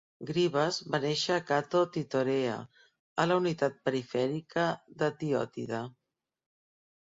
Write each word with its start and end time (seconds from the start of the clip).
Grivas 0.27 0.77
va 0.93 0.99
néixer 1.03 1.35
a 1.35 1.43
Kato 1.49 1.81
Tithorea, 1.97 2.55
a 3.25 3.27
la 3.33 3.39
unitat 3.43 3.79
perifèrica 3.91 4.67
de 5.05 5.13
Ftiòtida. 5.15 5.87